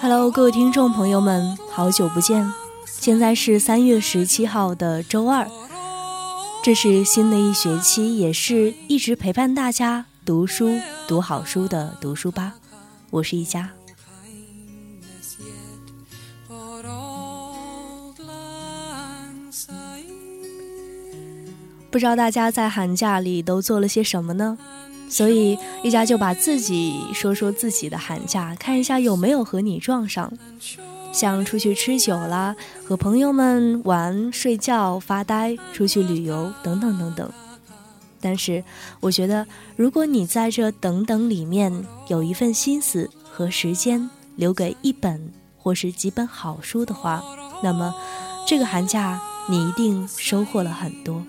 [0.00, 2.52] Hello，各位听众朋友们，好久不见！
[2.86, 5.48] 现在是三月十七号的周二，
[6.62, 12.59] 这是新的一学期，也是一直陪伴大家读书、读好书的读书吧。
[13.10, 13.70] 我是一佳。
[21.90, 24.56] 不知道大家在寒假里都做了些什么呢？
[25.08, 30.32] 所以一家就把自己说说自己的寒假，看一下有没有和你撞上，
[31.12, 37.28] 像出去吃酒啦，和朋友们玩、睡觉、发呆、出去旅游等等等等。
[38.20, 38.62] 但是
[39.00, 47.22] 我觉得，如果你在这等等里面有一份心思和时间留给一本或是几本好书的话，
[47.62, 47.94] 那么
[48.46, 51.24] 这个寒假你一定收获了很多。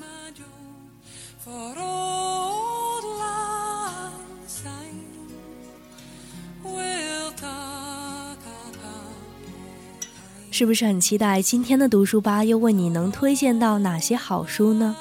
[10.53, 12.44] 是不是很期待今天的读书吧？
[12.44, 14.96] 又问你能推荐到哪些好书呢？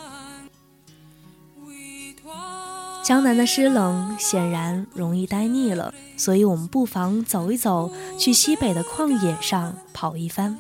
[3.03, 10.57] 江南的湿冷显然容易待腻了，所以我们不妨走一走，去西北的旷野上跑一番。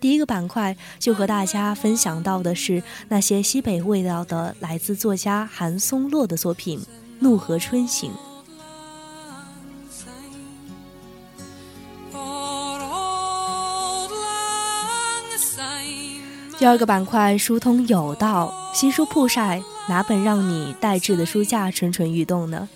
[0.00, 6.78] 第一个板块就和大家分享到的是那些西北味道的，来自作家韩松洛的作品
[7.20, 8.12] 《怒河春行》。
[16.58, 22.68] 第二个板块，疏通有道，新书铺晒，哪本让你带至的书架蠢蠢欲动呢？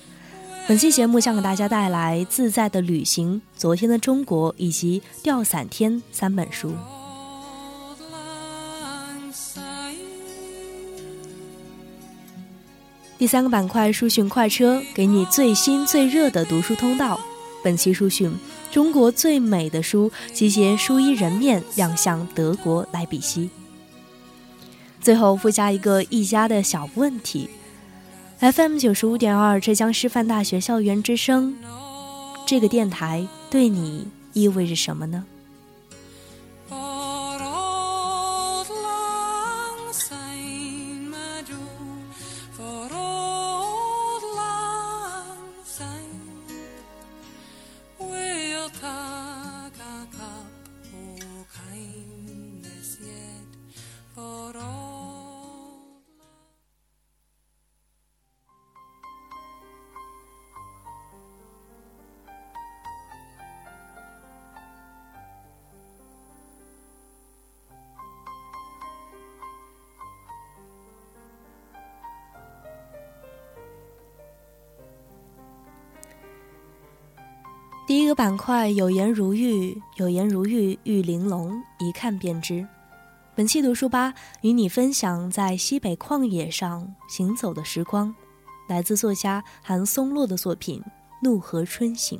[0.66, 6.72] 本期节目将给大家带来《自在的旅行》《昨天的中国》以及《吊伞天》三本书。
[13.18, 17.20] 第三个板块，书讯快车，给你最新最热的读书通道。
[17.62, 18.32] 本期书讯：
[18.72, 23.48] 中国最美的书集结书衣人面亮相德国莱比锡。
[25.02, 27.50] 最后附加一个一家的小问题
[28.38, 31.56] ：FM 九十五点二浙江师范大学校园之声，
[32.46, 35.24] 这个电台对你意味着什么呢？
[77.92, 82.66] 第一个板块有颜如玉，有颜如玉玉玲珑，一看便知。
[83.34, 88.14] 本期读书吧与你分享在西北旷野上行走的时光，
[88.66, 90.80] 来自作家韩松洛的作品
[91.22, 92.18] 《怒河春行》。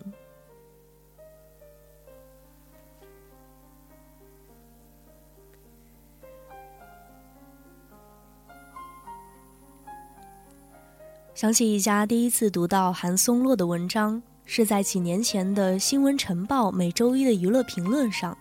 [11.33, 14.23] 想起一家第一次读到韩松洛的文章。
[14.55, 18.37] 是在几年前的《新闻晨报》每周一的娱乐评论上，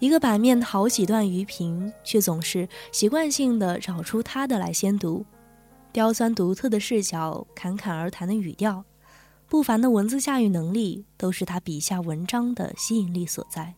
[0.00, 5.24] 一个版面好几段余评，却总是习惯性的找出他的来先读。
[5.94, 8.84] 刁钻独特的视角，侃侃而谈的语调，
[9.48, 13.72] 不凡的文字驾驭能力，都是他笔下文章的吸引力所在。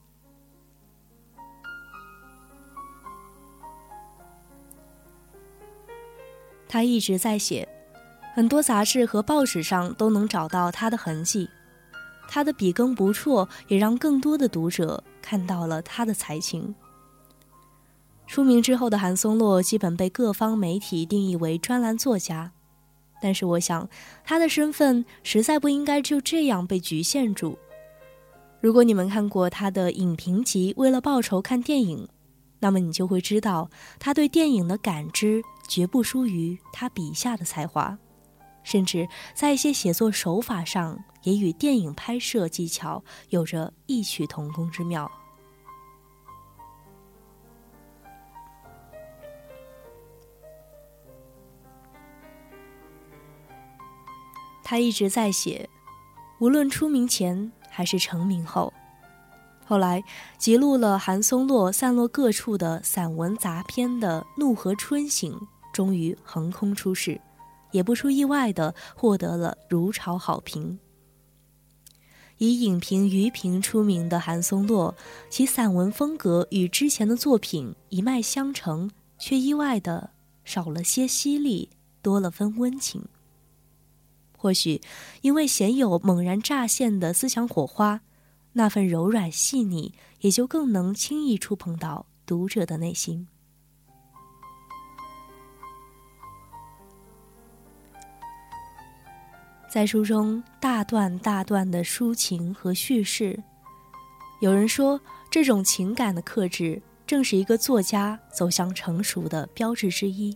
[6.67, 7.69] 他一直在写，
[8.35, 11.49] 很多杂志和报纸上都能找到他的痕迹。
[12.27, 16.75] 他的笔耕不辍，也让更多的读者看到了他的才情。
[18.27, 22.51] 出名之后的韩松洛基本被各方媒体定义为专栏作家，
[23.23, 23.89] 但是我想
[24.25, 27.57] 他的身份实在不应该就这样被局限住。
[28.61, 32.05] 如果你们看过他的影评集《为了报仇看电影》，
[32.59, 33.71] 那么你就会知道
[34.01, 37.97] 他对电影的感知绝不输于他笔下的才华，
[38.65, 45.09] 甚至在一些写作手法上也与电影拍摄技巧有着异曲同工之妙。
[54.67, 55.69] 他一直在写，
[56.41, 58.73] 无论出名前还是成名后。
[59.67, 60.03] 后来
[60.39, 65.33] 记录了韩松洛散落各处的散文杂篇的《怒河春醒》，
[65.73, 67.21] 终于横空出世，
[67.75, 70.79] 也不出意外的获得了如潮好评。
[72.39, 74.95] 以影评余评出名的韩松洛，
[75.29, 80.11] 其散文风格与之前的作品一脉相承，却意外的
[80.45, 81.69] 少了些犀利，
[82.01, 83.05] 多了分温情。
[84.39, 84.81] 或许，
[85.23, 88.03] 因为鲜有猛然乍现的思想火花，
[88.53, 93.27] 那份柔软细腻也就更能轻易触碰到读者的内心。
[99.75, 103.37] 在书中大段大段的抒情和叙事，
[104.39, 110.33] 有人说，这种情感的克制，正是一个作家走向成熟的标志之一。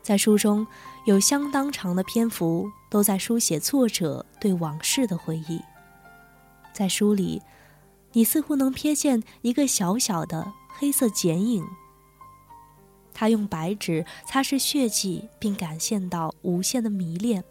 [0.00, 0.66] 在书中。
[1.06, 5.60] 有相当长的篇幅都在书写作者对往事的回忆，
[6.72, 7.42] 在书里，
[8.12, 11.62] 你似乎能瞥见一个小小的黑色剪影。
[13.20, 17.44] 他用白纸擦拭血迹，并感现到无限的迷恋。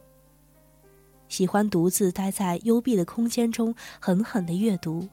[1.28, 5.08] 喜欢独自待在幽闭的空间中，狠狠的阅读。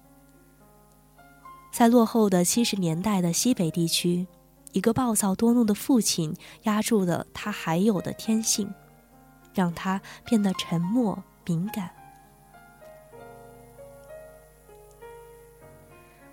[1.70, 4.26] 在落后的七十年代的西北地区。
[4.72, 8.72] 一个暴躁多怒的父亲压住了他还有的天性，
[9.52, 11.88] 让他变得沉默敏感；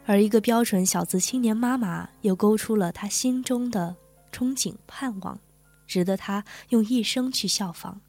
[0.05, 3.95] 而一个标准小资青年妈妈又勾出了他心中的
[4.33, 5.39] 憧憬盼望，
[5.87, 8.01] 值得他用一生去效仿。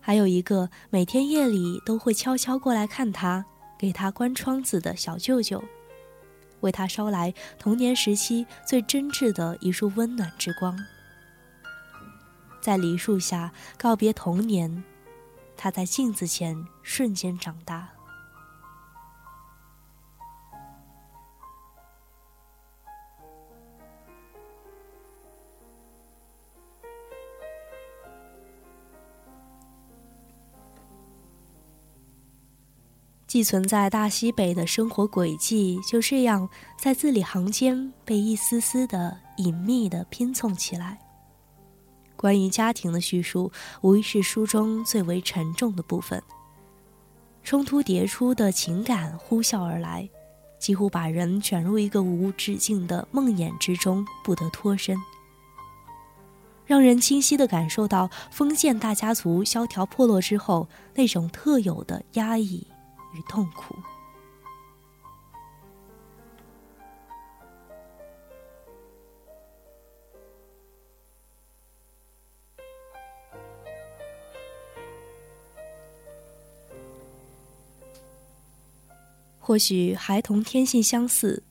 [0.00, 3.44] 还有一个每天夜里都会悄悄过来看他、
[3.78, 5.62] 给他关窗子的小舅舅。
[6.60, 10.78] 为他捎来童年时期最真挚的一束温暖之光，
[12.60, 14.84] 在梨树下告别童年，
[15.56, 17.88] 他在镜子前瞬间长大。
[33.30, 40.98] 寄存在大西北的生活轨迹，就这样在字里行间被一丝丝的隐秘的拼凑起来。
[42.16, 46.20] 关于家庭的叙述，无疑是书中最为沉重的部分。
[47.44, 50.10] 冲突迭出的情感呼啸而来，
[50.58, 54.98] 几乎把人卷入一个无止境的梦魇之中，不得脱身。
[56.66, 62.66] 让人清晰地感受到封建大家族萧条破落之后那种特有的压抑。
[63.12, 63.76] 与痛苦。
[79.42, 81.42] 或许孩童天性相似，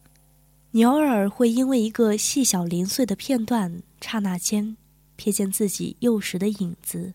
[0.71, 4.77] 你偶尔会因为一个细小零碎的片段，刹那间
[5.17, 7.13] 瞥见自己幼时的影子，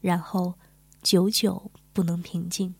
[0.00, 0.54] 然后
[1.00, 2.74] 久久不能平静。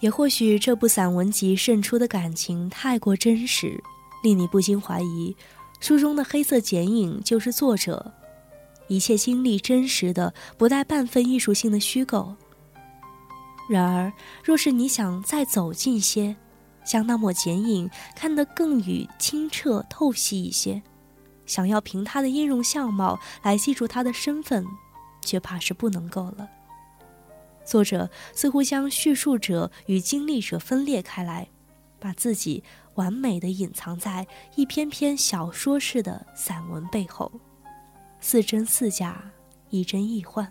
[0.00, 3.82] 也或许这部散文集渗出的感情太过真实，
[4.22, 5.34] 令你不禁怀疑，
[5.80, 8.12] 书中的黑色剪影就是作者，
[8.86, 12.34] 一切经历真实的，不带半分艺术性的虚构。
[13.68, 14.12] 然而，
[14.44, 16.34] 若是你想再走近些，
[16.84, 20.80] 将那抹剪影看得更与清澈透析一些，
[21.44, 24.64] 想要凭他的音容相貌来记住他的身份，
[25.22, 26.48] 却怕是不能够了。
[27.68, 31.46] 作者似乎将叙述者与经历者分裂开来，
[32.00, 37.30] 把自己完美的隐藏在一篇篇小说式的散文背后，
[38.20, 39.30] 似真似假，
[39.68, 40.50] 亦真亦幻。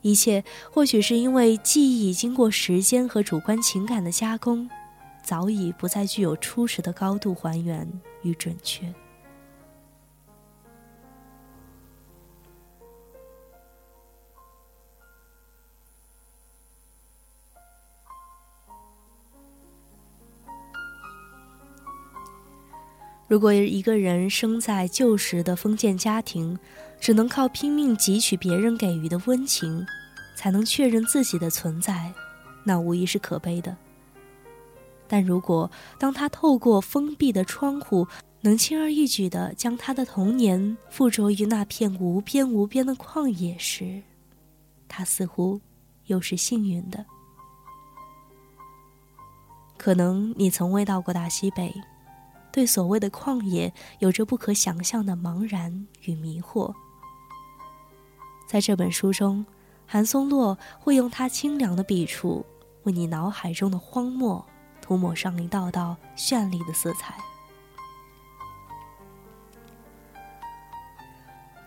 [0.00, 0.42] 一切
[0.72, 4.68] 或许是因为记忆经过时间和主观情感的加工，
[5.22, 7.88] 早已不再具有初始的高度还原
[8.22, 8.92] 与准确。
[23.32, 26.58] 如果一个人生在旧时的封建家庭，
[27.00, 29.86] 只能靠拼命汲取别人给予的温情，
[30.36, 32.12] 才能确认自己的存在，
[32.62, 33.74] 那无疑是可悲的。
[35.08, 38.06] 但如果当他透过封闭的窗户，
[38.42, 44.02] 能轻而易举地将他的童年附着于那片无边无边的旷野时，
[44.86, 45.58] 他似乎
[46.04, 47.02] 又是幸运的。
[49.78, 51.72] 可能你从未到过大西北。
[52.52, 56.72] 对所谓的旷野有着不可想象的茫然与迷惑。
[58.46, 59.46] 在这本书中，
[59.86, 62.44] 韩松洛会用他清凉的笔触，
[62.82, 64.44] 为你脑海中的荒漠
[64.82, 67.16] 涂抹上一道道绚丽的色彩。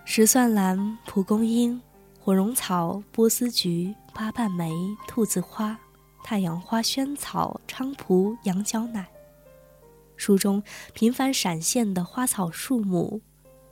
[0.03, 1.81] 石蒜兰、蒲公英、
[2.19, 4.71] 火绒草、波斯菊、八瓣梅、
[5.07, 5.77] 兔子花、
[6.23, 9.07] 太阳花、萱草、菖蒲、羊角奶。
[10.25, 10.63] 书中
[10.95, 13.21] 频繁闪现的花草树木，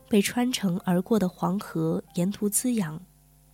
[0.07, 3.01] 被穿城而过的黄河沿途滋养，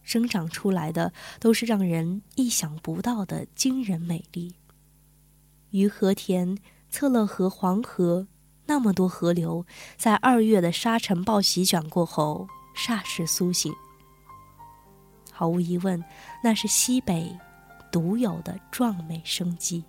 [0.04, 4.54] 生长出来的都是让人意想不到的惊人美丽。
[5.70, 6.58] 于和田、
[6.90, 8.28] 策勒河、黄河，
[8.66, 9.66] 那么多河流，
[9.96, 13.74] 在二月的沙尘暴席卷过后，霎时苏醒。
[15.32, 16.04] 毫无疑问，
[16.44, 17.34] 那是西北
[17.94, 19.86] 独有的壮美生机。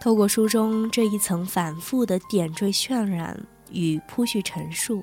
[0.00, 3.38] 透过书中这一层反复的点缀渲染
[3.70, 5.02] 与铺叙陈述，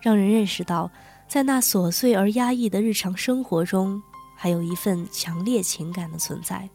[0.00, 0.90] 让人认识到，
[1.28, 4.02] 在那琐碎而压抑的日常生活中，
[4.36, 6.68] 还有一份强烈情感的存在，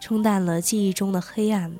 [0.00, 1.72] 冲淡了记忆中的黑暗。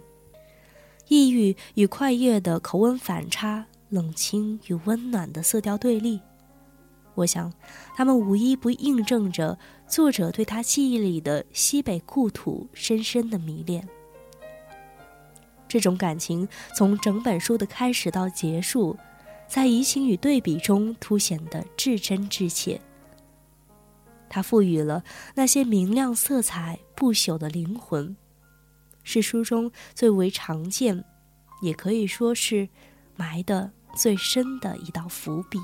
[1.08, 6.20] 抑郁与快乐的口吻反差，冷清与温暖的色调对立，
[7.14, 7.52] 我想，
[7.96, 13.88] 他们无一不印证着作者对他记忆里的西北故土深深的迷恋。
[15.72, 18.94] 这种感情从整本书的开始到结束，
[19.48, 22.78] 在移情与对比中凸显得至真至切。
[24.28, 25.02] 它赋予了
[25.34, 28.14] 那些明亮色彩不朽的灵魂，
[29.02, 31.02] 是书中最为常见，
[31.62, 32.68] 也可以说是
[33.16, 35.58] 埋得最深的一道伏笔。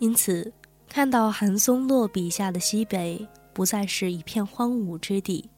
[0.00, 0.50] 因此，
[0.88, 5.50] 看到韩松洛笔下的西北不再是一片荒芜之地，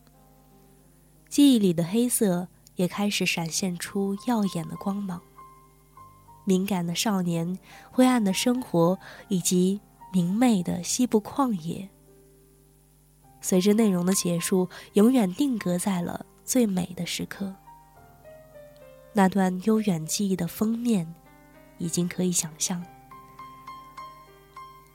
[1.29, 5.23] 记忆里的黑色也开始闪现出耀眼的光芒。
[6.45, 7.57] 敏感的少年、
[7.93, 9.81] 灰暗的生活以及
[10.13, 11.89] 明媚的西部旷野，
[13.41, 17.55] 随着内容的结束，永远定格在了最美的时刻。
[19.13, 21.15] 那段悠远记忆的封面，
[21.79, 22.85] 已经可以想象。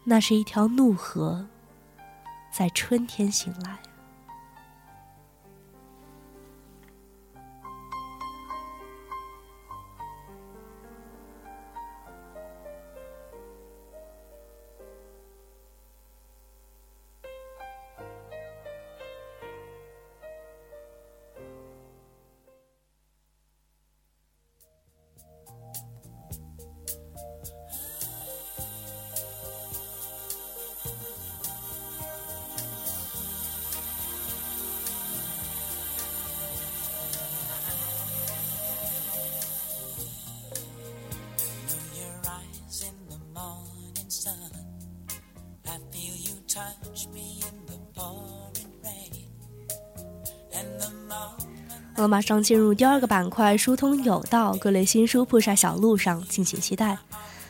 [0.10, 1.48] 那是一条怒河，
[2.50, 3.78] 在春天醒来。
[51.98, 56.96] 好了，马上进入第二个板块——疏通有道，各类新书铺晒小路上，敬请期待。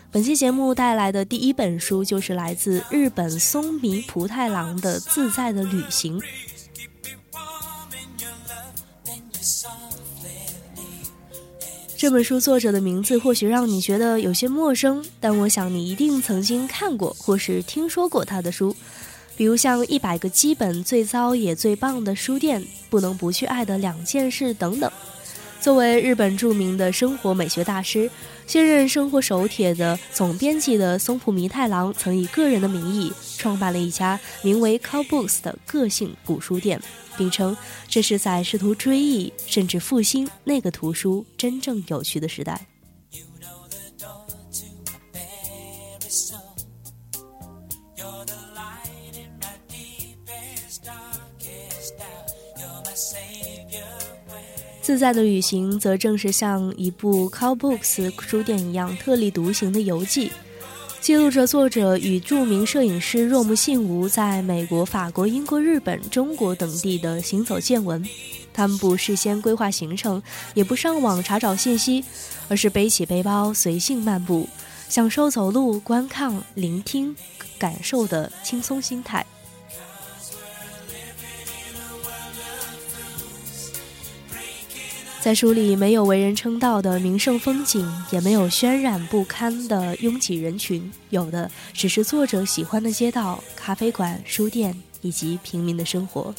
[0.09, 6.17] 本期节目带来的第一本书就是来自日本松弥蒲太郎的《自在的旅行》。
[11.97, 18.73] 这本书作者的名字或许让你觉得有些陌生，但我想你一定曾经看过或是听说过他的书，
[19.37, 24.91] 比如像《一百个基本最糟也最棒的书店》《不能不去爱的两件事》等等。
[25.61, 28.09] 作为日本著名的生活美学大师，
[28.45, 36.81] 现任生活手帖的总编辑的松浦弥太郎，曾以个人的名义创办了一家名为 c o w Books 的个性古书店。
[37.17, 42.67] 并称这是在试图追忆甚至复兴那个图书真正有趣的时代。
[54.87, 60.31] 自在的旅行，则正是像一部 Cow Books 书店一样特立独行的游记。
[61.01, 68.01] 记录着作者与著名摄影师若木信吾在美国、法国、英国、日本、中国等地的行走见闻。
[68.53, 72.01] 他们不事先规划行程，也不上网查找信息，
[72.47, 74.47] 而是背起背包随性漫步，
[74.87, 77.13] 享受走路、观看、聆听、
[77.59, 79.25] 感受的轻松心态。
[85.27, 96.33] 在书里没有为人称道的名胜风景，也没有渲染不堪的拥挤人群，有的只是作者喜欢的街道、咖啡馆、书店以及平民的生活。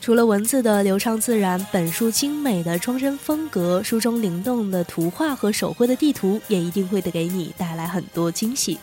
[0.00, 8.78] 除了文字的流畅自然，本书精美的装帧风格，书中灵动的图画和手绘的地图，也一定会给你带来很多惊喜。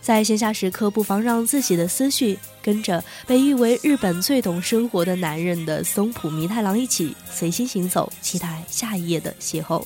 [0.00, 9.84] 在闲暇时刻，不妨让自己的思绪跟着被誉为日本最懂生活的男人的松浦弥太郎一起随心行走，期待下一页的邂逅。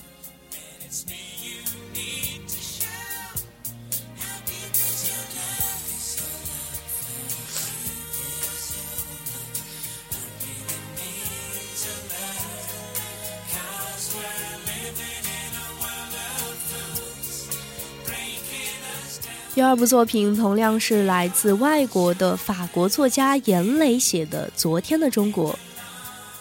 [19.54, 25.52] 第二部作品同样是来自外国的法国作家严磊写的《昨天的中国》。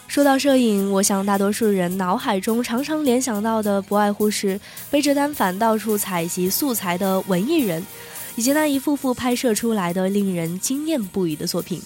[0.08, 7.86] 说到摄影，我想大多数人脑海中常常联想到的不外乎是背着单反到处采集素材的文艺人，
[8.34, 11.80] 以及那一幅幅拍摄出来的令人惊艳不已的作品。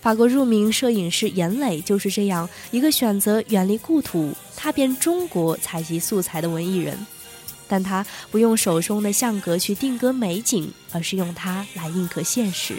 [0.00, 6.98] 法国著名摄影师严磊就是这样一个选择远离故土、踏遍中国采集素材的文艺人。
[7.70, 12.74] 但他不用手中的相格去定格美景，而是用它来印刻现实。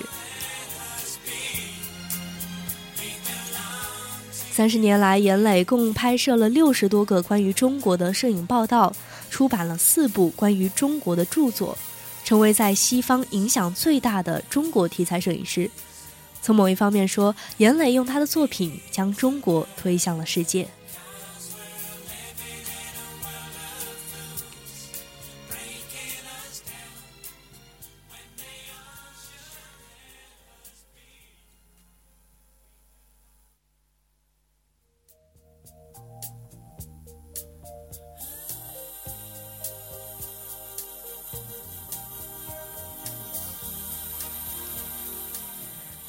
[4.51, 8.93] 三十年来，严磊共拍摄了六十多个关于中国的摄影报道，
[9.29, 11.77] 出版了四部关于中国的著作，
[12.25, 15.71] 成为在西方影响最大的中国题材摄影师。
[16.41, 20.67] 从某一方面说，严磊用他的作品将中国推向了世界。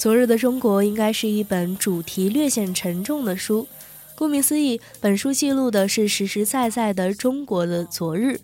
[0.03, 3.69] 昨日的中国应该是一本主题略显沉重的书。
[4.17, 8.41] 顾名思义，本书记录的是实实在在的中国的昨日。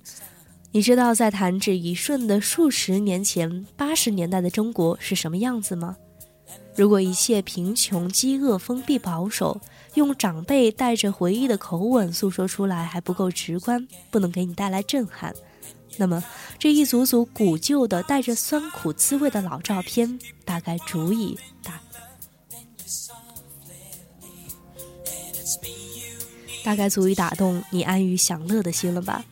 [0.71, 5.97] 你知道，在弹指一瞬的数十年前，八十年代的中国是什么样子吗？
[6.77, 9.61] 如果一切贫穷、饥饿、封闭、保守，
[9.95, 15.35] 用长辈带着回忆的口吻诉说出来还不够直观，不能给你带来震撼。
[15.99, 16.23] 那么，
[16.59, 21.81] 这一组组古旧的、带着酸苦滋味的老照片，大概足以打，
[26.65, 29.25] 大概足以打动你安于享乐的心了吧？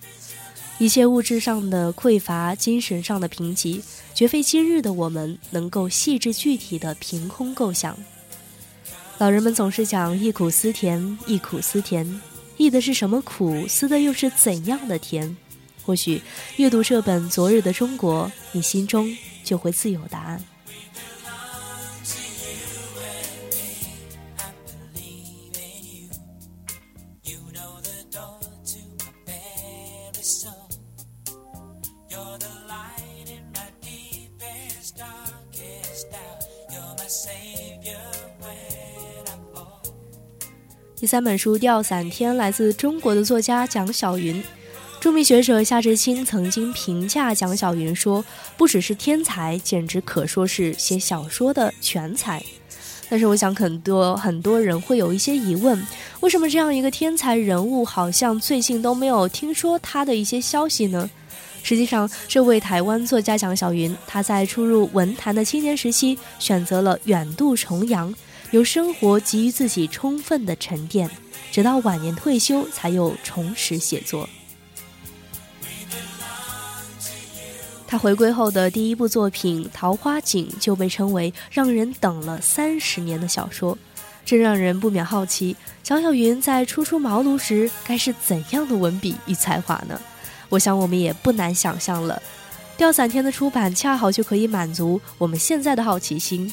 [0.79, 3.81] 一切物质上的匮乏、精神上的贫瘠，
[4.12, 7.96] 绝非今日的我们能够细致具体的凭空构想。
[9.18, 12.20] 老人们总是讲“忆苦思甜，忆苦思甜”，
[12.59, 13.66] 忆的是什么苦？
[13.68, 15.35] 思的又是怎样的甜？
[15.87, 16.20] 或许
[16.57, 19.09] 阅读这本《昨日的中国》，你心中
[19.44, 20.42] 就会自有答案。
[40.96, 44.42] 第三本书《吊伞天》来自中国的作家蒋晓云。
[45.07, 48.25] 著名学者夏志清曾经评价蒋小云说
[48.59, 52.45] ：“不只是天才，简直可说是写小说的全才。”
[53.09, 55.81] 但是我想很多很多人会有一些疑问：
[56.23, 61.09] 为什么这样一个天才人物，好像最近都没有听说他的一些消息呢？
[61.62, 68.12] 实际上，这位台湾作家蒋小云，他在初入文坛的青年时期，选择了远渡重洋，
[68.51, 71.09] 由生活给予自己充分的沉淀，
[71.53, 74.29] 直到晚年退休，才又重拾写作。
[77.87, 83.79] 他回归后的第一部作品《桃花井》就被称为让人等了三十年的小说，
[84.25, 90.01] 这让人不免好奇，蒋小云在初出茅庐时该是怎样的文笔与才华呢？
[90.49, 92.20] 我想，我们也不难想象了。
[92.77, 96.53] 吊伞天的出版，恰好就可以满足我们现在的好奇心。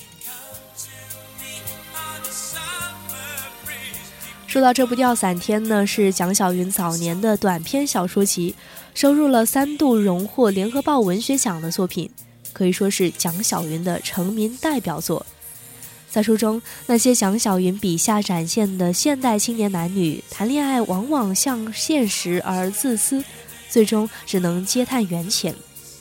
[4.48, 8.54] 说到这部《吊伞天》呢，是蒋小云早年的短篇小说集，
[8.94, 12.10] 收入了三度荣获联合报文学奖的作品，
[12.52, 15.26] 可以说是蒋小云的成名代表作。
[16.10, 23.24] 在书中，那些蒋小云笔下展现的现代青年男女谈恋爱，往往向现实而自私。
[23.68, 25.56] 最终只能嗟叹缘浅，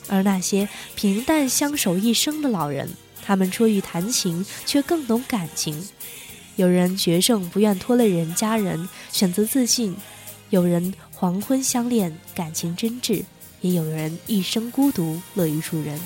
[0.07, 2.87] 而那些平淡相守一生的老人，
[3.25, 5.83] 他们出于谈情，却更懂感情。
[6.55, 9.95] 有人绝症不愿拖累人家人，选择自尽；
[10.51, 10.93] 有人
[11.23, 13.23] 黄昏相恋，感情真挚；
[13.61, 15.97] 也有人一生孤独，乐于助人。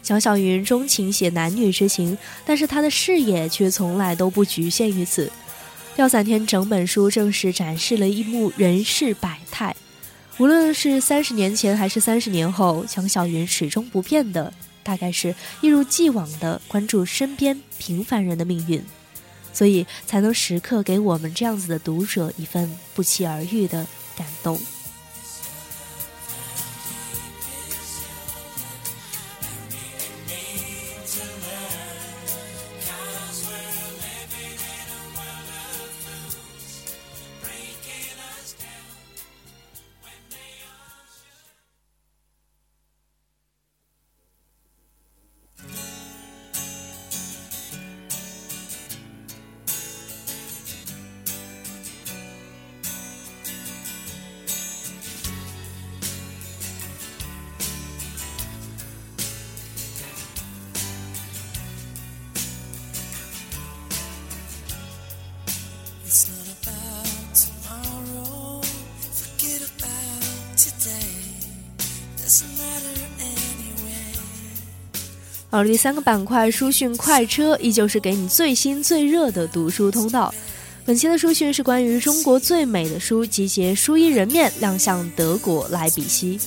[0.00, 2.16] 蒋小云钟情写男女之情，
[2.46, 5.30] 但是他的视野却从来都不局限于此。
[5.94, 9.76] 吊伞天整本书正是展示了一幕人世百态，
[10.38, 14.50] 无论是三十年前还是三十年后，蒋小云始终不变的，
[14.82, 18.84] 大概是一如既往的关注身边平凡人的命运，
[19.52, 24.60] 所以才能时刻给我们这样子的读者一份不期而遇的感动。
[75.64, 80.32] 第三个板块书讯快车，依旧是给你最新最热的读书通道。
[80.84, 86.38] 本期的书讯是关于中国最美的书集结书衣人面亮相德国莱比锡。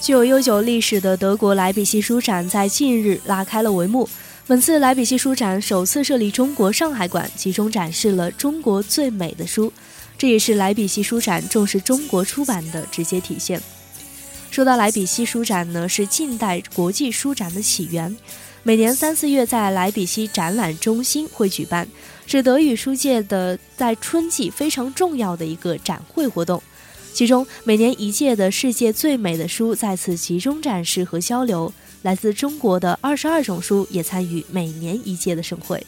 [0.00, 4.08] 具有悠久历史的德国莱比锡书展在近日拉开了帷幕。
[4.48, 9.70] 本次莱比锡书展首次设立中国上海馆，集中展示了中国最美的书，
[10.16, 13.60] 这也是莱比锡书展重视中国出版的直接体现。
[14.50, 18.16] 说到莱比锡书展呢，是近代国际书展的起源，
[18.62, 21.86] 每年三四月在莱比锡展览中心会举办，
[22.26, 26.62] 是德语书界的在春季非常重要的一个展会活动。
[27.12, 31.70] 其中每年一届的世界最美的书在此集中展示和交流。
[32.02, 35.84] 来自中国的二十二种书也参与每年一届的盛会。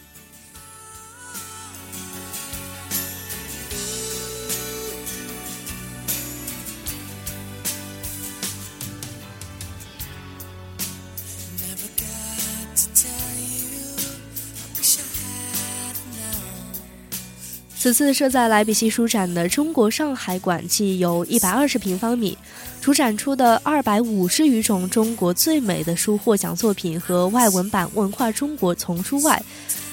[17.78, 22.36] 此次设在莱比锡书展的中国上海馆，计有一百二十平方米。
[22.80, 29.40] 除展出的二百五十余种中国最美的书获奖作品和外文版《文化中国》丛书外，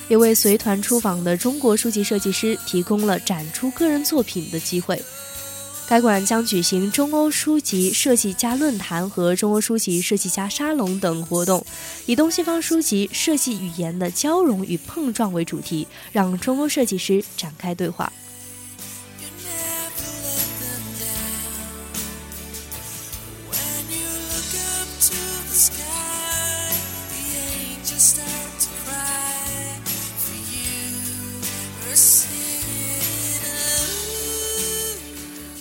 [0.08, 5.02] 也为随团出访的中国书籍设计师提供了展出个人作品的机会。
[5.90, 11.66] 该馆将举行中欧书籍设计家论坛和中欧书籍设计家沙龙等活动，
[12.06, 18.12] 以东西方书籍设计语言的交融与碰撞为主题，让中欧设计师展开对话。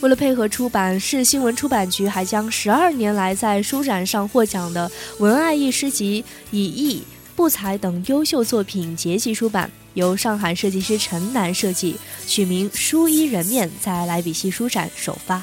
[0.06, 4.88] 为了配合出版，市新闻出版局还将十二年来在书展上获奖的
[5.18, 7.02] 文爱艺诗集以艺
[7.34, 15.42] 不才等优秀作品结集出版，由上海设计师陈楠设计，取名《书衣人面》，在莱比锡书展首发。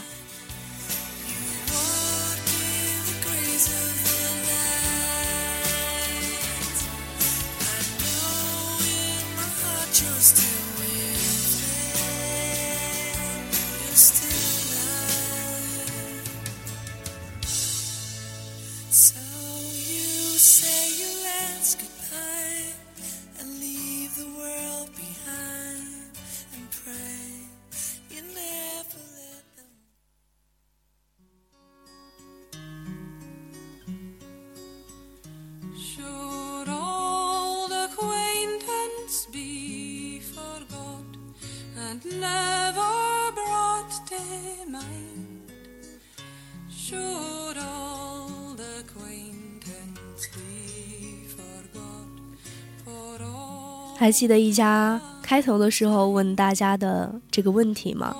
[54.03, 58.13] 还记得一家开头的时候问大家的这个问题吗？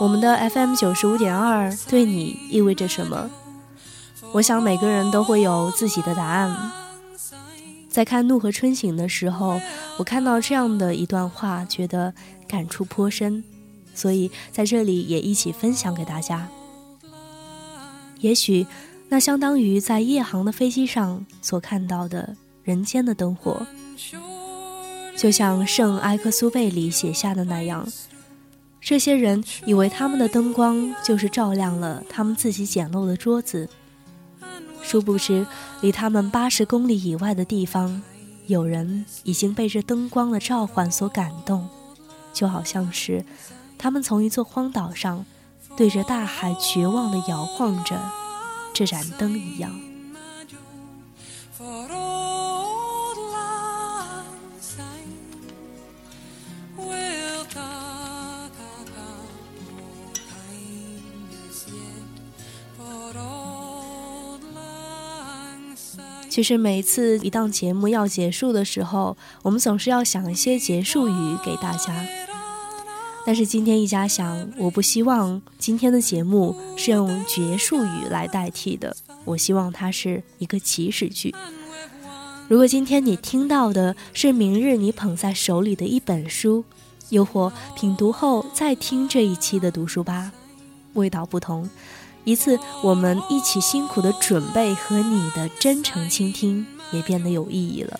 [0.00, 3.30] 我们的 FM 九十五点二对你意味着什么？
[4.32, 6.72] 我想每个人都会有自己的答案。
[7.88, 9.60] 在看《怒河春醒》的时候，
[9.96, 12.12] 我看到这样的一段话，觉得
[12.48, 13.44] 感触颇深，
[13.94, 16.48] 所以在这里也一起分享给大家。
[18.18, 18.66] 也许，
[19.08, 23.64] 那相当于在夜航的飞机上所看到的人间的灯火。
[25.16, 27.86] 就像圣埃克苏贝里写下的那样，
[28.80, 33.68] 这些人以为他们的灯光就是照亮了他们自己简陋的桌子，
[34.82, 35.46] 殊不知
[35.80, 38.02] 离他们八十公里以外的地方，
[38.46, 41.68] 有人已经被这灯光的召唤所感动，
[42.32, 43.24] 就好像是
[43.78, 45.24] 他们从一座荒岛上
[45.76, 48.00] 对着大海绝望地摇晃着
[48.74, 49.91] 这盏灯一样。
[66.32, 71.94] 其实每次一档节目要结束的时候，我们总是要想一些结束语给大家。
[73.26, 81.34] 但是今天一家想，我不希望今天的节目是用结束语来代替的，我希望它是一个起始句。
[82.48, 86.64] 如果今天你听到的是明日你捧在手里的一本书，
[87.10, 90.32] 又或品读后再听这一期的读书吧，
[90.94, 91.68] 味道不同。
[92.24, 97.98] 一次，我们一起辛苦的准备和你的真诚倾听，也变得有意义了。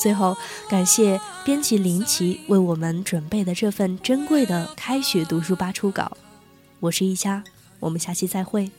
[0.00, 0.36] 最后，
[0.68, 6.16] 感谢编辑林奇为我们准备的这份珍贵的开学读书吧初稿。
[6.80, 7.44] 我是一佳，
[7.80, 8.70] 我们下期再会。